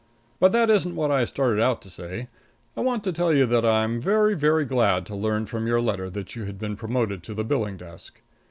But 0.39 0.51
that 0.53 0.71
isn't 0.71 0.95
what 0.95 1.11
I 1.11 1.25
started 1.25 1.61
out 1.61 1.79
to 1.83 1.89
say. 1.91 2.27
I 2.75 2.81
want 2.81 3.03
to 3.03 3.13
tell 3.13 3.31
you 3.31 3.45
that 3.45 3.63
I 3.63 3.85
was 3.85 4.03
very, 4.03 4.33
very 4.33 4.65
glad 4.65 5.05
to 5.05 5.15
learn 5.15 5.45
from 5.45 5.67
your 5.67 5.79
letter 5.79 6.09
that 6.09 6.35
you 6.35 6.45
had 6.45 6.57
been 6.57 6.75
promoted 6.75 7.21
to 7.21 7.35
the 7.35 7.43
billing 7.43 7.77
desk. 7.77 8.19